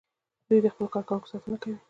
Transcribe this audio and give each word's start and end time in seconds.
دوی 0.47 0.59
د 0.63 0.67
خپلو 0.73 0.91
کارکوونکو 0.93 1.31
ساتنه 1.33 1.57
کوي. 1.61 1.77